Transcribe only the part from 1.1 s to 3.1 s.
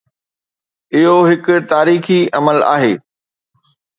هڪ تاريخي عمل آهي.